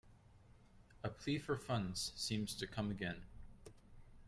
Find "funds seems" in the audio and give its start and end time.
1.59-2.55